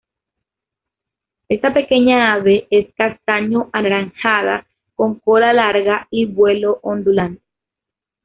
Esta 1.47 1.71
pequeña 1.75 2.33
ave 2.33 2.65
es 2.71 2.91
castaño 2.95 3.69
anaranjada 3.71 4.65
con 4.95 5.19
cola 5.19 5.53
larga 5.53 6.07
y 6.09 6.25
vuelo 6.25 6.79
ondulante. 6.81 7.43